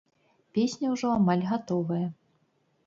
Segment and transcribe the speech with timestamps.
[0.57, 2.05] Песня ўжо амаль гатовая.